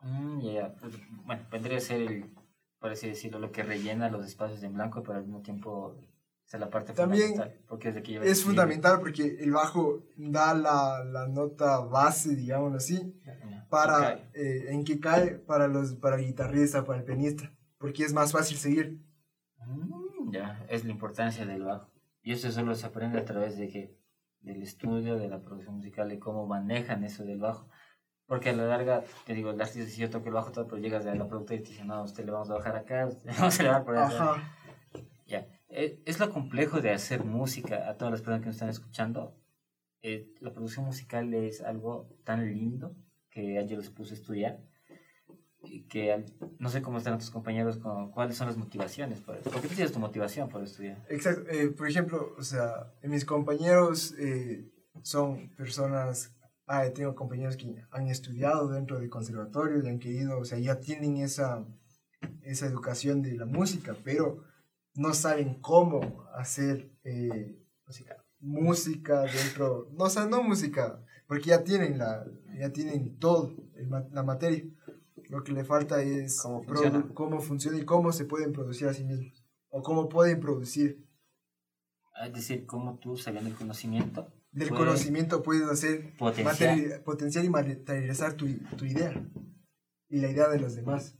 [0.02, 0.94] Mm, ya, pues,
[1.26, 2.30] bueno, vendría a ser el,
[2.80, 5.98] por así decirlo, lo que rellena los espacios en blanco, pero al mismo tiempo
[6.54, 7.66] es la parte También fundamental.
[7.68, 13.20] Porque es que Es fundamental porque el bajo da la, la nota base, digámoslo así,
[13.70, 18.14] para eh, en que cae para los para el guitarrista, para el pianista, porque es
[18.14, 19.02] más fácil seguir.
[19.66, 21.90] Mm, ya, es la importancia del bajo.
[22.22, 23.98] Y eso solo se aprende a través de que
[24.42, 27.68] del estudio, de la producción musical, de cómo manejan eso del bajo.
[28.28, 30.82] Porque a la larga, te digo, el artista si yo toco el bajo todo, pero
[30.82, 33.26] llegas a la productora y te dicen, no, usted le vamos a bajar acá, usted
[33.26, 34.54] le vamos a elevar por allá.
[35.28, 35.48] Ya.
[35.78, 39.36] Eh, Es lo complejo de hacer música a todas las personas que nos están escuchando.
[40.02, 42.96] Eh, la producción musical es algo tan lindo
[43.30, 44.64] que ayer los puse a estudiar.
[45.90, 46.24] Que
[46.60, 49.20] no sé cómo están tus compañeros, con, cuáles son las motivaciones.
[49.20, 51.04] Por, ¿Por qué tienes tu motivación por estudiar?
[51.10, 51.50] Exacto.
[51.50, 56.34] eh, por ejemplo, o sea, mis compañeros eh, son personas,
[56.68, 60.80] ah, tengo compañeros que han estudiado dentro de conservatorio y han querido, o sea, ya
[60.80, 61.66] tienen esa,
[62.44, 64.44] esa educación de la música, pero
[64.96, 68.26] no saben cómo hacer eh, Música.
[68.40, 72.26] música dentro, no, o sea, no música, porque ya tienen la,
[72.60, 74.64] ya tienen todo, el la materia.
[75.30, 77.10] Lo que le falta es Cómo funciona.
[77.14, 81.04] cómo funciona y cómo se pueden producir a sí mismos, o cómo pueden producir.
[82.24, 88.48] Es decir, cómo tú, sabiendo el conocimiento, Del conocimiento puedes hacer potenciar y materializar tu,
[88.78, 89.14] tu idea
[90.08, 91.18] y la idea de los demás.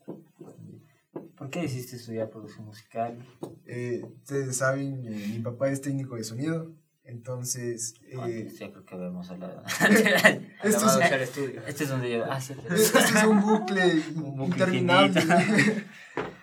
[1.46, 3.20] ¿Por qué decidiste estudiar producción musical?
[3.68, 6.72] Eh, ustedes saben, eh, mi papá es técnico de sonido,
[7.04, 9.62] entonces Ah, eh, sí, creo que habíamos hablado.
[9.64, 9.88] Esto
[10.64, 11.62] Esto es- es estudio.
[11.68, 12.26] este es donde yo...
[12.26, 13.84] Ah, sí, es- este es un bucle
[14.16, 15.22] Un bucle interminable.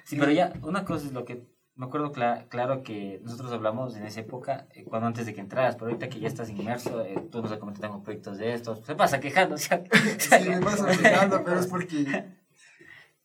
[0.05, 3.97] Sí, pero ya, una cosa es lo que me acuerdo cla- claro que nosotros hablamos
[3.97, 7.05] en esa época, eh, cuando antes de que entraras, pero ahorita que ya estás inmerso,
[7.05, 9.83] eh, tú nos has comentado tengo proyectos de estos, se pasa quejando, o sea,
[10.19, 12.25] Sí, me paso quejando, pero es porque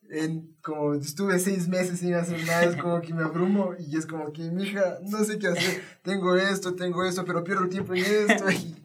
[0.10, 4.06] en, como estuve seis meses sin hacer nada, es como que me abrumo y es
[4.06, 7.94] como que, mija, no sé qué hacer, tengo esto, tengo esto, pero pierdo el tiempo
[7.94, 8.76] en esto y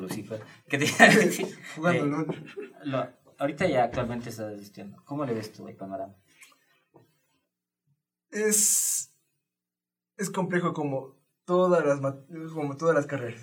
[0.00, 0.40] Lucifer.
[0.68, 1.58] ¿Qué te iba a decir?
[1.74, 2.44] jugando Eh, LOL.
[2.84, 3.08] Lo-
[3.38, 5.02] ahorita ya actualmente estás asistiendo.
[5.04, 6.14] ¿Cómo le ves tú el panorama?
[8.30, 9.12] Es,
[10.16, 12.00] es complejo como todas las,
[12.52, 13.42] como todas las carreras.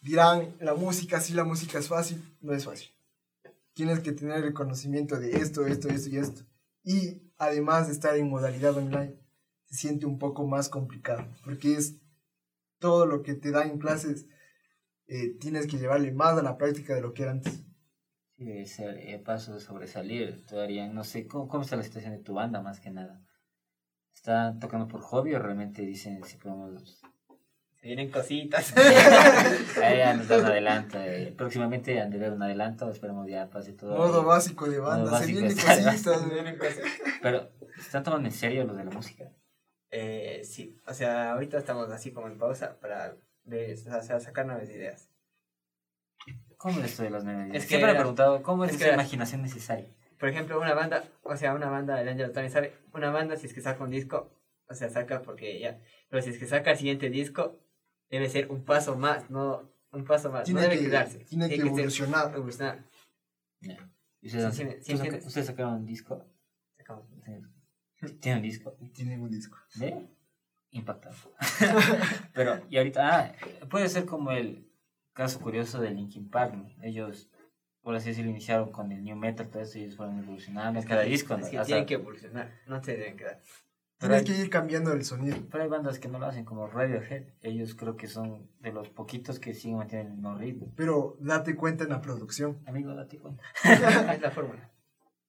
[0.00, 2.88] Dirán, la música, sí, la música es fácil, no es fácil.
[3.78, 6.42] Tienes que tener el conocimiento de esto, esto, esto y esto.
[6.82, 9.14] Y además de estar en modalidad online,
[9.66, 11.96] se siente un poco más complicado, porque es
[12.80, 14.26] todo lo que te dan en clases,
[15.06, 17.64] eh, tienes que llevarle más a la práctica de lo que era antes.
[18.36, 20.44] Sí, debe ser eh, paso de sobresalir.
[20.44, 23.24] Todavía no sé cómo, cómo está la situación de tu banda, más que nada.
[24.12, 27.00] ¿Están tocando por hobby o realmente dicen si podemos
[27.88, 28.74] vienen cositas.
[29.82, 30.98] Ahí ya nos dan adelanto.
[31.00, 33.96] eh, próximamente han de ver un adelanto, esperemos ya pase todo.
[33.96, 36.00] Modo básico de banda, Modo se básico vienen de cositas.
[36.20, 36.90] Se vienen cositas.
[37.22, 39.32] Pero, ¿están tomando en serio lo de la música?
[39.90, 44.44] Eh, sí, o sea, ahorita estamos así como en pausa para ver, o sea, sacar
[44.44, 45.10] nuevas ideas.
[46.58, 47.56] ¿Cómo es esto de las nuevas ideas?
[47.56, 49.86] Es que Siempre me he preguntado, ¿cómo es, es esa imaginación necesaria?
[50.18, 53.46] Por ejemplo, una banda, o sea, una banda, el Angelo también sabe, una banda si
[53.46, 54.30] es que saca un disco,
[54.68, 55.78] o sea, saca porque ya,
[56.10, 57.58] pero si es que saca el siguiente disco,
[58.10, 61.18] debe ser un paso más, no un paso más, Tiene no debe que- quedarse.
[61.20, 62.34] tiene que ser- evolucionar.
[62.34, 62.84] evolucionar.
[63.60, 63.90] Ya.
[64.20, 66.24] ¿Y ustedes, Sí, sí, sí, ustedes sacaron un disco?
[68.20, 68.76] ¿Tienen un disco?
[68.94, 69.56] Tienen un disco.
[69.74, 70.08] ¿De?
[70.70, 71.16] Impactado.
[72.34, 73.32] Pero, y ahorita, ah,
[73.68, 74.70] puede ser como el
[75.12, 76.68] caso curioso de Linkin Park, ¿no?
[76.82, 77.28] Ellos,
[77.80, 80.84] por así decirlo, iniciaron con el new metal, todo eso, y ellos fueron evolucionando Es
[80.84, 81.44] que- cada disco, ¿no?
[81.44, 83.40] Es que tienen que evolucionar, no se deben quedar.
[83.98, 85.36] Tienes que ir cambiando el sonido.
[85.50, 87.24] Pero hay bandas que no lo hacen, como Radiohead.
[87.42, 90.72] Ellos creo que son de los poquitos que siguen manteniendo el mismo ritmo.
[90.76, 92.58] Pero date cuenta en la producción.
[92.66, 93.42] Amigo, date cuenta.
[93.64, 94.70] es la fórmula.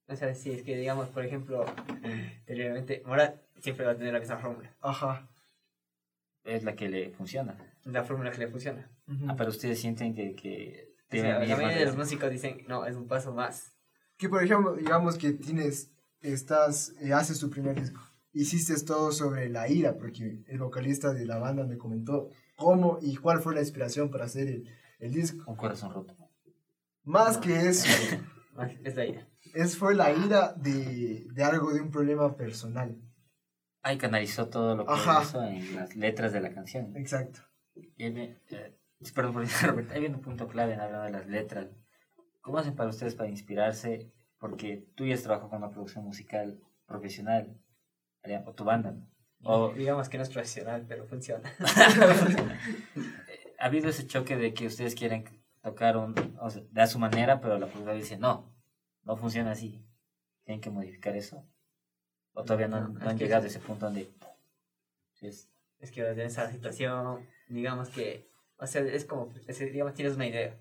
[0.08, 1.66] O sea, si es que digamos, por ejemplo,
[2.04, 4.76] anteriormente, Morat siempre va a tener la misma fórmula.
[4.82, 5.30] Ajá.
[6.44, 7.58] Es la que le funciona.
[7.86, 8.90] La fórmula que le funciona.
[9.28, 12.86] Ah, pero ustedes sienten que, que O sea, la mayoría de los músicos dicen, no,
[12.86, 13.74] es un paso más.
[14.18, 18.02] Que por ejemplo, digamos que tienes, estás, eh, haces tu primer disco.
[18.32, 23.16] Hiciste todo sobre la ira, porque el vocalista de la banda me comentó cómo y
[23.16, 25.44] cuál fue la inspiración para hacer el, el disco.
[25.50, 26.16] Un corazón roto.
[27.04, 27.88] Más que eso,
[28.84, 29.28] Es la idea.
[29.54, 33.02] es, fue la ira de, de algo, de un problema personal.
[33.82, 35.24] Ahí canalizó todo lo que Ajá.
[35.24, 36.96] hizo en las letras de la canción.
[36.98, 37.40] Exacto.
[37.98, 38.76] Viene, eh,
[39.16, 41.68] perdón por interrumpir, ahí viene un punto clave en hablar de las letras.
[42.42, 44.12] ¿Cómo hacen para ustedes para inspirarse?
[44.38, 47.58] Porque tú ya has trabajado con una producción musical profesional,
[48.46, 49.08] o tu banda, ¿no?
[49.44, 51.52] O, Digamos que no es profesional, pero funciona.
[53.60, 55.26] ha habido ese choque de que ustedes quieren
[55.62, 58.54] tocar un, o sea, de a su manera, pero la productora dice, no,
[59.04, 59.86] no funciona así.
[60.44, 61.46] Tienen que modificar eso.
[62.34, 64.10] O todavía no, han- No, no es han que llegado a ese punto donde...
[65.22, 70.16] es- Es que en esa situación, digamos que, o sea, es como, es- digamos, tienes
[70.16, 70.60] una idea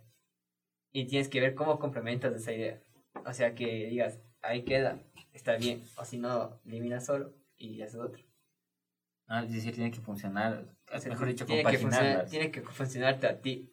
[0.93, 2.81] y tienes que ver cómo complementas esa idea.
[3.27, 4.99] O sea, que digas, ahí queda,
[5.33, 8.23] está bien, o si no, elimina solo y haces otro.
[9.27, 10.75] ah, es decir, tiene que funcionar,
[11.07, 13.71] mejor dicho, tiene que, funcionar, tiene que funcionarte a ti,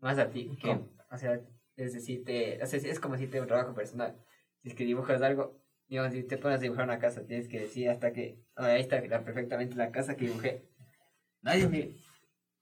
[0.00, 0.56] más a ti.
[0.60, 0.88] Que, ¿Cómo?
[1.10, 1.40] o sea,
[1.76, 4.16] es decir, te, o sea, es como si te un trabajo personal.
[4.62, 7.60] Si es que dibujas algo, digamos, si te pones a dibujar una casa, tienes que
[7.60, 10.68] decir hasta que, "Ah, ahí está la- perfectamente la casa que dibujé.
[11.42, 11.94] Nadie me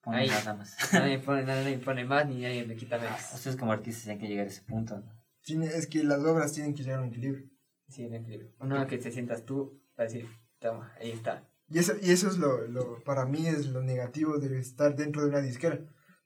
[0.01, 0.29] pone Ahí.
[0.29, 0.77] nada más.
[0.93, 3.21] Nadie me pone, nadie me pone más ni nadie me quita menos.
[3.35, 4.99] Ustedes como artistas tienen que llegar a ese punto.
[4.99, 5.13] ¿no?
[5.43, 7.47] Tiene, es que las obras tienen que llegar a un equilibrio.
[7.89, 8.53] Sí, en equilibrio.
[8.61, 11.47] Uno que te sientas tú para decir, toma, ahí está.
[11.69, 15.21] Y eso, y eso es lo, lo, para mí es lo negativo de estar dentro
[15.21, 15.79] de una disquera.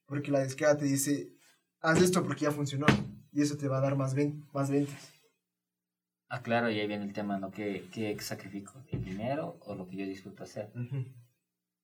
[0.06, 1.32] Porque la disquera te dice,
[1.80, 2.86] haz esto porque ya funcionó.
[3.32, 5.12] Y eso te va a dar más, ven, más ventas.
[6.28, 7.50] Ah, claro, y ahí viene el tema, ¿no?
[7.50, 8.80] ¿Qué, qué sacrifico?
[8.92, 10.70] ¿El dinero o lo que yo disfruto hacer?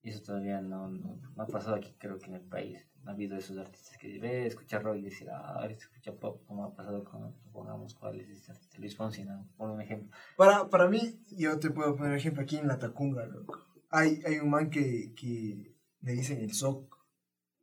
[0.03, 2.87] Y eso todavía no, no, no ha pasado aquí, creo que en el país.
[3.03, 6.13] No ha habido esos artistas que ve, escuchar rock y decir, ah, ahora se escucha
[6.13, 9.47] pop, como ha pasado con, pongamos, cuál es este artista, Luis Fonsi, ¿no?
[9.57, 10.09] Por un ejemplo.
[10.37, 13.59] Para, para mí, yo te puedo poner ejemplo aquí en La Tacunga, loco.
[13.89, 16.97] Hay, hay un man que, que le dicen el Soco.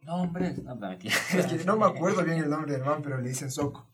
[0.01, 1.15] No, hombre, no, no, mentira.
[1.35, 3.91] Es que no me acuerdo bien el nombre del man, pero le dicen Soco.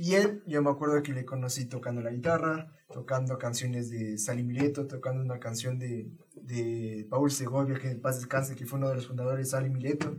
[0.00, 4.44] Y él, yo me acuerdo que le conocí tocando la guitarra, tocando canciones de Sally
[4.44, 8.90] Mileto, tocando una canción de, de Paul Segovia, que en paz descanse, que fue uno
[8.90, 10.16] de los fundadores de Sally Mileto,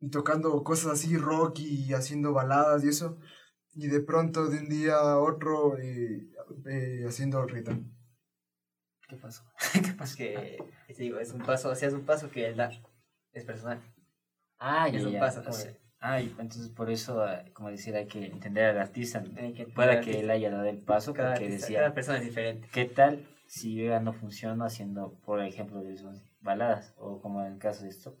[0.00, 3.18] y tocando cosas así, rock y haciendo baladas y eso,
[3.74, 6.26] y de pronto de un día a otro eh,
[6.66, 7.94] eh, haciendo reggaetón.
[9.06, 9.44] ¿Qué pasó?
[9.74, 10.12] ¿Qué pasó?
[10.12, 12.70] Es que, te digo, es un paso, o sea, es un paso que él da,
[13.34, 13.82] es personal.
[14.58, 17.70] Ah, ya, es un ya, paso como sea, ah, y entonces por eso, ah, como
[17.70, 19.22] decir, hay que entender al artista.
[19.22, 22.24] que al que él haya dado el paso, cada, porque artista- decía, cada persona es
[22.24, 22.68] diferente.
[22.72, 25.82] ¿qué tal si yo ya no funciono haciendo, por ejemplo,
[26.40, 26.94] baladas?
[26.98, 28.16] O como en el caso de esto,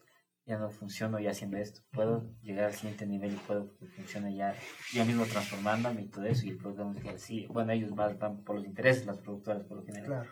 [0.46, 1.82] ya no funciono ya haciendo esto.
[1.92, 4.54] Puedo llegar al siguiente nivel y puedo que funcione ya
[4.94, 6.46] yo mismo transformándome y todo eso.
[6.46, 9.76] Y el productor musical, sí, bueno, ellos más van por los intereses, las productoras por
[9.78, 10.06] lo general.
[10.06, 10.30] Claro.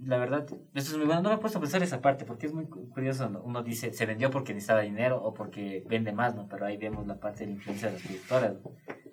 [0.00, 0.42] La verdad,
[0.74, 1.22] esto es muy bueno.
[1.22, 3.28] No me he puesto a pensar esa parte porque es muy cu- curioso.
[3.28, 3.42] ¿no?
[3.42, 6.48] Uno dice, se vendió porque necesitaba dinero o porque vende más, ¿no?
[6.48, 8.56] Pero ahí vemos la parte de la influencia de las productoras.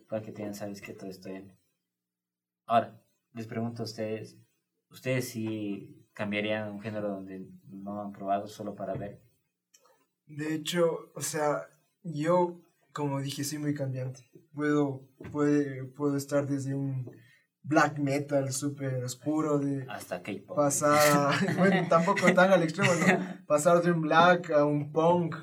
[0.08, 1.52] Para que tengan, sabes que todo esto en...
[2.68, 3.02] Ahora,
[3.34, 4.38] les pregunto a ustedes,
[4.90, 9.22] ¿ustedes sí cambiarían un género donde no han probado solo para ver?
[10.28, 11.68] De hecho, o sea,
[12.04, 12.62] yo,
[12.94, 14.30] como dije, soy muy cambiante.
[14.54, 17.12] Puedo, puede, puedo estar desde un
[17.68, 20.56] black metal súper oscuro, de Hasta K-pop.
[20.56, 23.46] pasar, bueno, tampoco tan al extremo, ¿no?
[23.48, 25.36] Pasar de un black a un punk,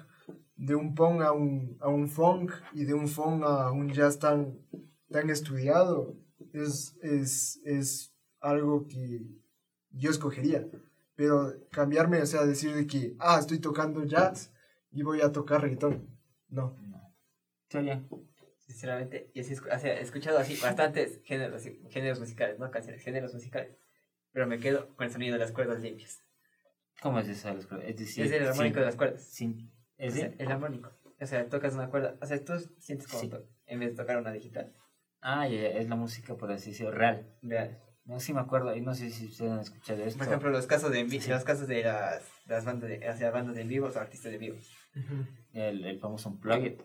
[0.57, 4.19] de un punk a un, a un funk y de un funk a un jazz
[4.19, 4.59] tan,
[5.11, 6.17] tan estudiado.
[6.53, 9.27] Es, es, es algo que
[9.91, 10.67] yo escogería.
[11.15, 14.53] Pero cambiarme, o sea, decir de que, ah, estoy tocando jazz
[14.91, 16.09] y voy a tocar reggaetón.
[16.49, 16.77] No.
[17.69, 18.07] Está bien.
[18.67, 23.03] Sinceramente, y así, escu- o sea, he escuchado así bastantes géneros, géneros musicales, no canciones,
[23.03, 23.77] géneros musicales.
[24.33, 26.23] Pero me quedo con el sonido de las cuerdas limpias.
[27.03, 27.51] ¿Cómo es eso?
[27.51, 29.25] Es decir, es el armónico sin- de las cuerdas.
[29.25, 30.91] sin- O es sea, de- el armónico.
[31.21, 32.17] O sea, tocas una cuerda.
[32.21, 33.29] O sea, tú sientes como Sí.
[33.29, 34.73] to- en vez de tocar una digital.
[35.21, 37.27] Ah, ya, es la música, por así decirlo, real.
[37.43, 37.79] Real.
[38.05, 40.19] No, sí me acuerdo, y no sé si ustedes han escuchado esto.
[40.19, 41.31] Por ejemplo, los casos de en vi- Sí.
[41.31, 44.33] los casos de las, las bandas de, o sea, bandas de en vivo o artistas
[44.33, 44.57] de vivo.
[45.53, 46.81] el, el famoso Unplugged.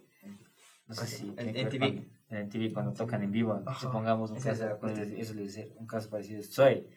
[0.88, 1.34] No sé si...
[1.38, 2.04] En- en TV.
[2.30, 3.62] En TV, cuando tocan en vivo.
[3.66, 3.80] Ajá.
[3.80, 6.42] Supongamos un es caso, el pues, eso le decir, un caso parecido.
[6.44, 6.88] Soy,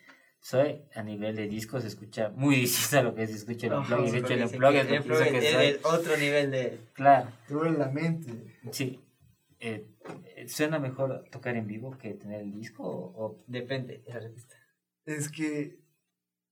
[0.40, 3.72] soy, a nivel de disco se escucha muy distinto a lo que se escucha el
[3.74, 4.12] Ajá, Unplugged.
[4.12, 5.66] De hecho, el Unplugged dicen lo que que el es soy...
[5.66, 6.78] el otro nivel de...
[6.94, 8.56] Claro, Te duele la mente.
[8.70, 9.00] sí.
[9.62, 9.86] Eh,
[10.36, 12.82] eh, ¿Suena mejor tocar en vivo que tener el disco?
[12.82, 14.56] O, o- Depende del artista.
[15.04, 15.78] Es que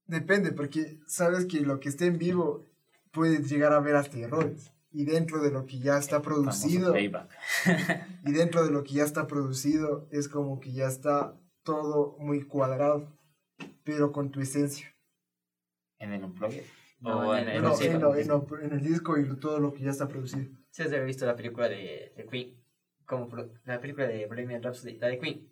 [0.07, 2.67] depende, porque sabes que lo que esté en vivo
[3.11, 4.73] puede llegar a ver hasta errores.
[4.99, 6.93] Y dentro de lo que ya está producido,
[8.27, 12.43] y dentro de lo que ya está producido, es como que ya está todo muy
[12.43, 13.17] cuadrado,
[13.85, 14.93] pero con tu esencia.
[16.01, 16.65] ¿En el Unplugged?
[17.01, 19.73] No, en el- No, sí, en, lo- en lo- en el disco y todo lo
[19.73, 20.49] que ya está producido.
[20.71, 22.61] Si has de haber visto la película de, de Queen,
[23.07, 23.29] como
[23.67, 25.49] la película de Bohemian Rhapsody, la de Queen.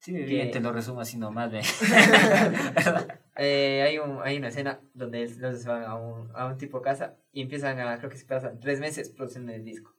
[0.00, 1.60] Sí, bien, te lo resumo así nomás, ve.
[3.40, 6.58] Eh, hay, un, hay una escena donde es- los se van a un, a un
[6.58, 9.94] tipo casa y empiezan a, creo que se pasan tres meses produciendo el disco.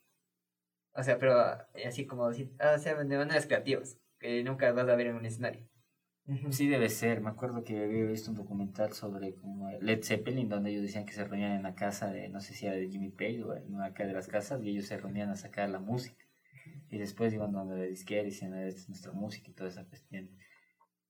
[0.93, 4.69] O sea, pero eh, así como, así, ah, o sea, de maneras creativas, que nunca
[4.73, 5.65] vas a ver en un escenario.
[6.51, 10.71] Sí debe ser, me acuerdo que había visto un documental sobre como Led Zeppelin donde
[10.71, 13.09] ellos decían que se reunían en la casa de, no sé si era de Jimmy
[13.09, 16.25] Page o en una de las casas y ellos se reunían a sacar la música
[16.89, 19.85] y después iban donde la disquera y decían, esta es nuestra música y toda esa
[19.85, 20.29] cuestión.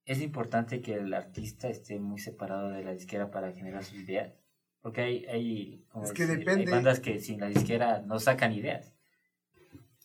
[0.05, 4.33] Es importante que el artista esté muy separado de la disquera para generar sus ideas,
[4.81, 8.19] porque hay, hay, como Es que decir, depende- hay bandas que sin la disquera no
[8.19, 8.93] sacan ideas.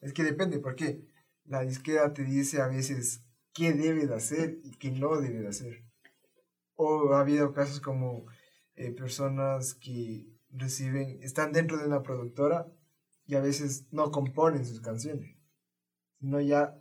[0.01, 1.01] Es que depende, porque
[1.45, 5.49] la disquera te dice a veces qué debe de hacer y qué no debe de
[5.49, 5.85] hacer.
[6.75, 8.27] O ha habido casos como
[8.75, 12.67] eh, personas que reciben, están dentro de una productora
[13.27, 15.34] y a veces no componen sus canciones,
[16.21, 16.77] sino ya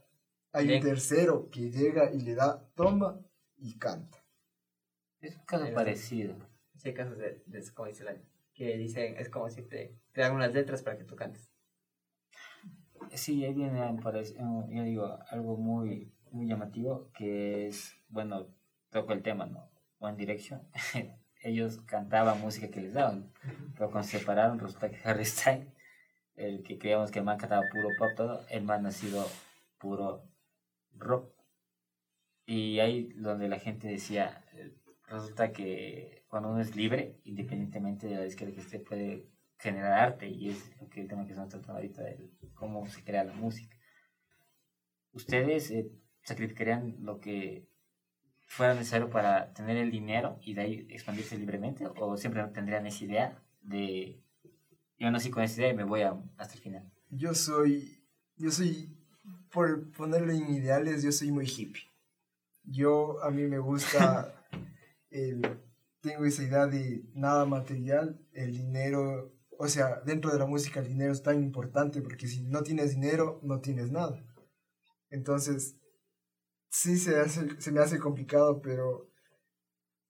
[0.51, 0.81] hay Bien.
[0.83, 3.19] un tercero que llega y le da toma
[3.57, 4.23] y canta.
[5.21, 6.35] Es un caso Pero- parecido.
[6.75, 8.15] Sí, hay casos de, de como dice la
[8.53, 11.49] que dicen, es como si te, te dan unas letras para que tú cantes.
[13.13, 14.33] Sí, ahí viene, eh,
[14.69, 18.47] yo digo, algo muy, muy llamativo, que es, bueno,
[18.89, 19.69] toco el tema, ¿no?
[19.99, 20.67] One Direction,
[21.41, 23.31] ellos cantaban música que les daban,
[23.75, 25.67] pero cuando se separaron, resulta que Harry Styles,
[26.35, 29.25] el que creíamos que el man cantaba puro pop, todo, el man ha sido
[29.77, 30.23] puro
[30.95, 31.31] rock.
[32.45, 34.43] Y ahí donde la gente decía,
[35.07, 40.27] resulta que cuando uno es libre, independientemente de la disquera que esté, puede generar arte
[40.27, 43.33] y es lo que el tema que estamos tratando ahorita de cómo se crea la
[43.33, 43.77] música.
[45.13, 45.89] ¿Ustedes eh,
[46.23, 47.67] sacrificarían lo que
[48.47, 53.03] fuera necesario para tener el dinero y de ahí expandirse libremente o siempre tendrían esa
[53.05, 54.22] idea de
[55.03, 56.91] yo nací con esa idea y me voy a, hasta el final?
[57.09, 58.97] Yo soy, yo soy,
[59.51, 61.83] por ponerlo en ideales, yo soy muy hippie.
[62.63, 64.33] Yo, a mí me gusta,
[65.09, 65.41] el,
[65.99, 70.87] tengo esa idea de nada material, el dinero, o sea, dentro de la música el
[70.87, 74.23] dinero es tan importante porque si no tienes dinero, no tienes nada.
[75.09, 75.77] Entonces,
[76.69, 79.11] sí se, hace, se me hace complicado, pero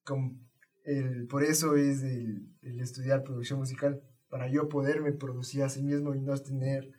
[0.03, 0.47] con
[0.85, 4.03] el, por eso es el, el estudiar producción musical,
[4.33, 6.89] para yo poderme producir a sí mismo y no tener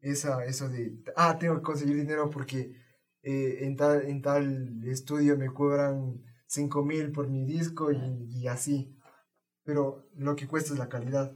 [0.00, 2.74] esa, eso de, ah, tengo que conseguir dinero porque
[3.22, 8.48] eh, en, tal, en tal estudio me cobran 5 mil por mi disco y, y
[8.48, 8.92] así.
[9.62, 11.32] Pero lo que cuesta es la calidad.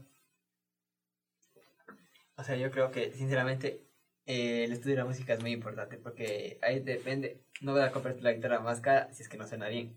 [2.36, 3.86] O sea, yo creo que, sinceramente,
[4.26, 7.44] eh, el estudio de la música es muy importante porque ahí depende.
[7.60, 9.96] No voy a comprarte la guitarra más cara si es que no suena bien.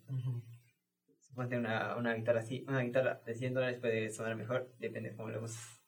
[1.31, 5.15] Suponte una, una guitarra así, una guitarra de 100 dólares puede sonar mejor, depende de
[5.15, 5.81] cómo lo uses.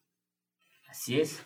[0.88, 1.44] Así es.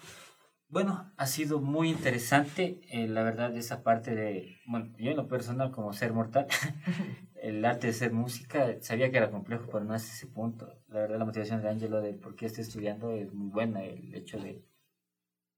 [0.70, 5.28] Bueno, ha sido muy interesante, eh, la verdad, esa parte de, bueno, yo en lo
[5.28, 6.46] personal como ser mortal,
[7.42, 10.80] el arte de ser música, sabía que era complejo, pero no es ese punto.
[10.90, 14.14] La verdad, la motivación de Angelo de por qué estoy estudiando es muy buena, el
[14.14, 14.64] hecho de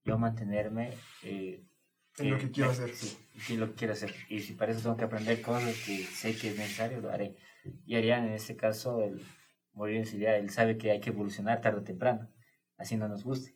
[0.06, 1.66] yo mantenerme eh,
[2.20, 2.96] En lo que quiero hacer.
[2.96, 4.16] Sí, sí, lo que quiero hacer.
[4.30, 7.36] Y si para eso tengo que aprender cosas que sé que es necesario, lo haré.
[7.86, 9.22] Y Arián, en este caso, el
[9.74, 12.30] morir en su idea, él sabe que hay que evolucionar tarde o temprano,
[12.78, 13.56] así no nos guste.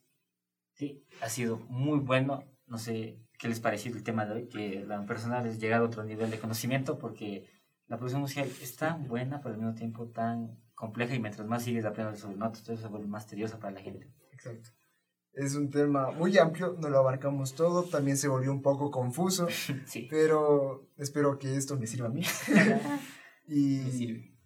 [0.74, 2.44] Sí, ha sido muy bueno.
[2.66, 5.86] No sé qué les pareció el tema de hoy, que la personal es llegar a
[5.86, 7.48] otro nivel de conocimiento porque
[7.88, 11.64] la producción musical es tan buena, pero al mismo tiempo tan compleja y mientras más
[11.64, 14.12] sigues aprendiendo sobre notas, todo eso se vuelve más tedioso para la gente.
[14.32, 14.70] Exacto.
[15.34, 19.48] Es un tema muy amplio, no lo abarcamos todo, también se volvió un poco confuso,
[19.86, 20.08] Sí.
[20.10, 22.24] pero espero que esto me sirva a mí.
[23.48, 24.38] y Me sirve.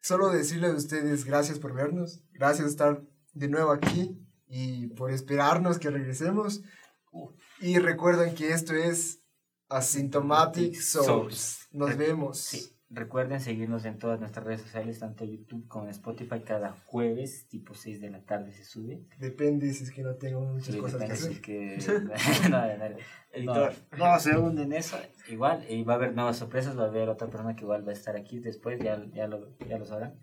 [0.00, 3.02] solo decirles a ustedes gracias por vernos, gracias por estar
[3.32, 6.62] de nuevo aquí y por esperarnos que regresemos.
[7.60, 9.20] Y recuerden que esto es
[9.68, 11.66] Asymptomatic Souls.
[11.70, 12.38] Nos vemos.
[12.38, 12.75] Sí.
[12.96, 18.00] Recuerden seguirnos en todas nuestras redes sociales, tanto YouTube como Spotify, cada jueves, tipo 6
[18.00, 19.06] de la tarde se sube.
[19.18, 21.32] Depende si es que no tengo muchas Sí, cosas que si hacer.
[21.32, 22.48] es que...
[22.50, 22.96] no, no, no.
[23.32, 23.74] Editor.
[23.98, 24.96] No, se hunden eso.
[25.28, 27.90] Igual, y va a haber nuevas sorpresas, va a haber otra persona que igual va
[27.90, 30.18] a estar aquí después, ya, ya, lo, ya lo sabrán.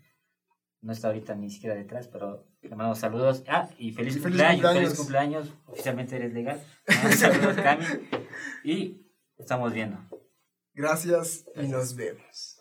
[0.82, 3.44] No está ahorita ni siquiera detrás, pero le mandamos saludos.
[3.48, 4.84] Ah, y feliz, Y feliz cumpleaños, cumpleaños.
[4.84, 5.54] feliz cumpleaños.
[5.68, 6.60] Oficialmente eres legal.
[7.16, 7.86] Saludos, Cami.
[8.64, 9.06] Y
[9.38, 10.00] estamos viendo.
[10.74, 12.53] Gracias y nos vemos.